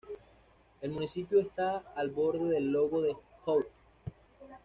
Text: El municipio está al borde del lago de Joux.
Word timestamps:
El 0.81 0.89
municipio 0.89 1.39
está 1.39 1.83
al 1.95 2.09
borde 2.09 2.53
del 2.55 2.73
lago 2.73 3.03
de 3.03 3.15
Joux. 3.45 3.67